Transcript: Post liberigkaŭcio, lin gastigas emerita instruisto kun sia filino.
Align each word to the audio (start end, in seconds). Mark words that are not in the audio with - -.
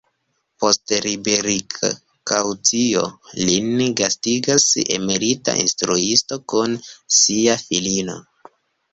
Post 0.61 0.91
liberigkaŭcio, 1.05 3.03
lin 3.49 3.83
gastigas 3.99 4.65
emerita 4.95 5.55
instruisto 5.65 6.39
kun 6.55 6.73
sia 7.19 7.59
filino. 7.67 8.17